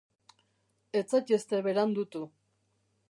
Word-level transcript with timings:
Ez 1.01 1.05
zaitezte 1.11 1.59
berandutu. 1.69 2.27